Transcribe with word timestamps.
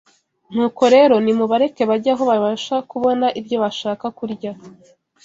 Nuko 0.53 0.83
rero 0.95 1.15
nimubareke 1.23 1.81
bajye 1.89 2.09
aho 2.13 2.23
babasha 2.31 2.75
kubona 2.91 3.25
ibyo 3.39 3.57
bashaka 3.63 4.05
kurya 4.17 4.51